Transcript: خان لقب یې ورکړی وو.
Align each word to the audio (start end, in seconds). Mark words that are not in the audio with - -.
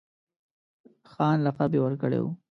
خان 1.11 1.37
لقب 1.45 1.71
یې 1.75 1.79
ورکړی 1.83 2.19
وو. 2.21 2.31